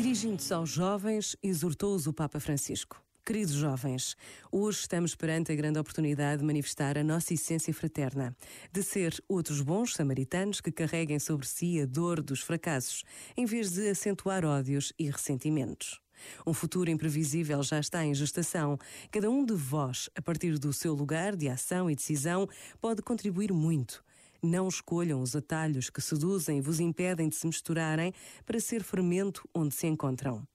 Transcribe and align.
Dirigindo-se 0.00 0.54
aos 0.54 0.70
jovens, 0.70 1.36
exortou-os 1.42 2.06
o 2.06 2.12
Papa 2.14 2.40
Francisco. 2.40 3.04
Queridos 3.22 3.52
jovens, 3.52 4.16
hoje 4.50 4.80
estamos 4.80 5.14
perante 5.14 5.52
a 5.52 5.54
grande 5.54 5.78
oportunidade 5.78 6.40
de 6.40 6.46
manifestar 6.46 6.96
a 6.96 7.04
nossa 7.04 7.34
essência 7.34 7.74
fraterna, 7.74 8.34
de 8.72 8.82
ser 8.82 9.22
outros 9.28 9.60
bons 9.60 9.92
samaritanos 9.92 10.62
que 10.62 10.72
carreguem 10.72 11.18
sobre 11.18 11.46
si 11.46 11.78
a 11.82 11.84
dor 11.84 12.22
dos 12.22 12.40
fracassos, 12.40 13.04
em 13.36 13.44
vez 13.44 13.72
de 13.72 13.90
acentuar 13.90 14.42
ódios 14.42 14.90
e 14.98 15.04
ressentimentos. 15.10 16.00
Um 16.46 16.54
futuro 16.54 16.88
imprevisível 16.88 17.62
já 17.62 17.78
está 17.78 18.02
em 18.02 18.14
gestação. 18.14 18.78
Cada 19.10 19.28
um 19.28 19.44
de 19.44 19.52
vós, 19.52 20.08
a 20.16 20.22
partir 20.22 20.58
do 20.58 20.72
seu 20.72 20.94
lugar 20.94 21.36
de 21.36 21.46
ação 21.46 21.90
e 21.90 21.94
decisão, 21.94 22.48
pode 22.80 23.02
contribuir 23.02 23.52
muito. 23.52 24.02
Não 24.42 24.68
escolham 24.68 25.20
os 25.20 25.36
atalhos 25.36 25.90
que 25.90 26.00
seduzem 26.00 26.58
e 26.58 26.60
vos 26.60 26.80
impedem 26.80 27.28
de 27.28 27.36
se 27.36 27.46
misturarem 27.46 28.12
para 28.46 28.58
ser 28.58 28.82
fermento 28.82 29.48
onde 29.54 29.74
se 29.74 29.86
encontram. 29.86 30.46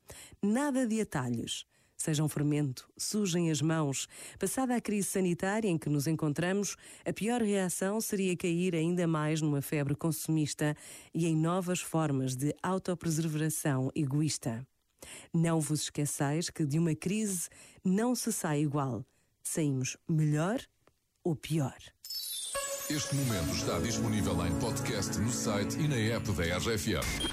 Nada 0.42 0.88
de 0.88 1.02
atalhos. 1.02 1.66
Sejam 1.98 2.28
fermento, 2.28 2.88
sujem 2.98 3.50
as 3.50 3.62
mãos. 3.62 4.08
Passada 4.38 4.76
a 4.76 4.82
crise 4.82 5.08
sanitária 5.08 5.70
em 5.70 5.78
que 5.78 5.90
nos 5.90 6.08
encontramos, 6.08 6.76
a 7.06 7.14
pior 7.14 7.42
reação 7.42 8.00
seria 8.02 8.36
cair 8.36 8.76
ainda 8.76 9.08
mais 9.08 9.42
numa 9.42 9.62
febre 9.62 9.96
consumista 9.96 10.76
e 11.14 11.26
em 11.26 11.36
novas 11.36 11.80
formas 11.80 12.36
de 12.36 12.54
autopreservação 12.62 13.92
egoísta. 13.96 14.68
Não 15.34 15.60
vos 15.60 15.82
esqueçais 15.82 16.50
que 16.50 16.66
de 16.66 16.78
uma 16.78 16.96
crise 16.96 17.50
não 17.84 18.14
se 18.14 18.32
sai 18.32 18.62
igual. 18.62 19.06
Saímos 19.42 19.98
melhor 20.08 20.60
ou 21.24 21.36
pior. 21.36 21.95
Este 22.88 23.16
momento 23.16 23.56
está 23.56 23.80
disponível 23.80 24.46
em 24.46 24.54
podcast 24.60 25.18
no 25.18 25.32
site 25.32 25.76
e 25.80 25.88
na 25.88 25.96
app 26.16 26.32
da 26.34 26.44
RFM. 26.58 27.32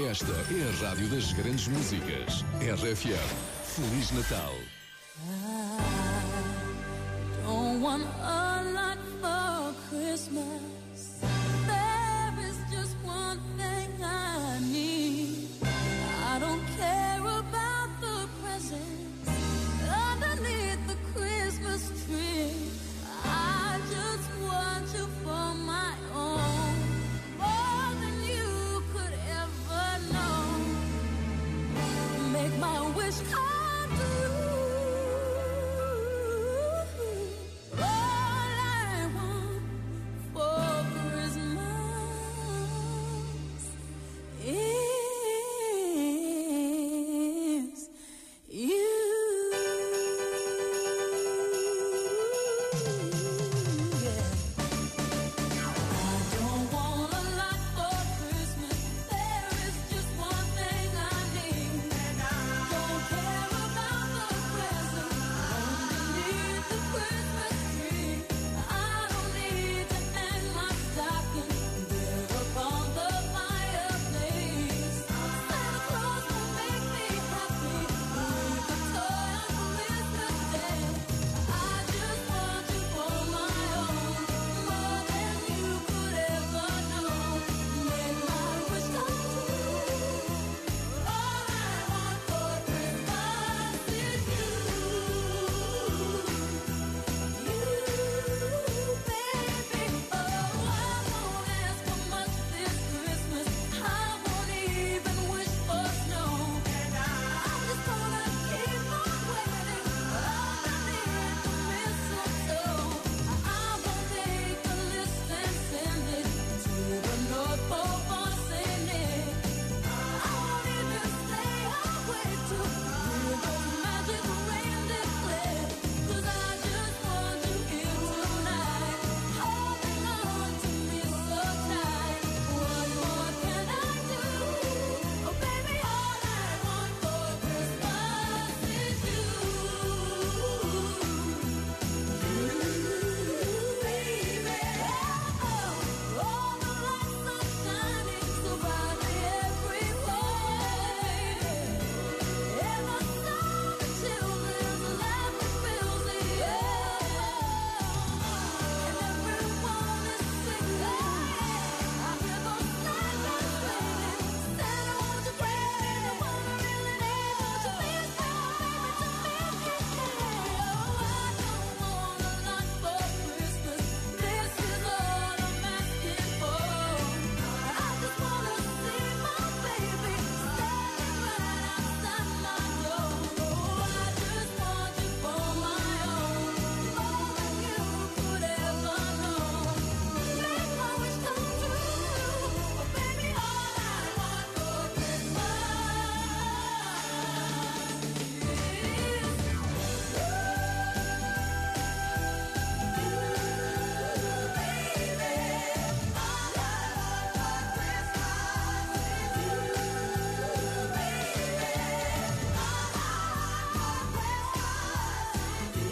Esta 0.00 0.32
é 0.32 0.68
a 0.68 0.88
rádio 0.88 1.08
das 1.08 1.32
grandes 1.34 1.68
músicas. 1.68 2.42
RFM. 2.60 3.28
Feliz 3.64 4.10
Natal. 4.10 4.52
I 5.68 5.86
don't 7.46 7.82
want 7.82 8.04
a 8.20 8.62
lot 8.74 8.98
for 9.20 9.74
Christmas. 9.90 10.77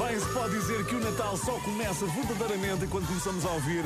Bem, 0.06 0.20
se 0.20 0.32
pode 0.32 0.54
dizer 0.54 0.86
que 0.86 0.94
o 0.94 1.00
Natal 1.00 1.36
só 1.36 1.58
começa 1.62 2.06
verdadeiramente 2.06 2.86
quando 2.86 3.08
começamos 3.08 3.44
a 3.44 3.50
ouvir 3.50 3.84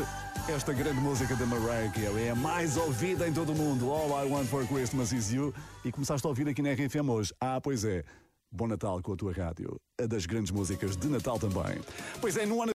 esta 0.55 0.70
grande 0.70 1.00
música 1.00 1.34
da 1.34 1.46
Mariah 1.46 1.90
Carey. 1.94 2.26
É 2.26 2.31
a 2.31 2.34
mais 2.34 2.76
ouvida 2.76 3.26
em 3.26 3.32
todo 3.32 3.52
o 3.52 3.55
mundo. 3.55 3.90
All 3.90 4.22
I 4.22 4.31
Want 4.31 4.46
for 4.46 4.67
Christmas 4.67 5.12
is 5.12 5.32
You. 5.32 5.55
E 5.82 5.90
começaste 5.90 6.26
a 6.26 6.28
ouvir 6.28 6.46
aqui 6.46 6.61
na 6.61 6.72
RFM 6.72 7.08
hoje. 7.08 7.32
Ah, 7.40 7.58
pois 7.58 7.87
é. 7.87 8.05
Bom 8.52 8.67
Natal 8.67 9.00
com 9.00 9.14
a 9.14 9.17
tua 9.17 9.32
rádio. 9.32 9.81
A 9.99 10.06
das 10.06 10.26
grandes 10.26 10.50
músicas 10.50 10.94
de 10.94 11.08
Natal 11.08 11.38
também. 11.38 11.81
Pois 12.20 12.37
é, 12.37 12.44
no 12.44 12.61
ano 12.61 12.69